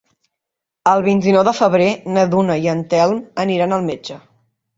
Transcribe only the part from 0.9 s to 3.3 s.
El vint-i-nou de febrer na Duna i en Telm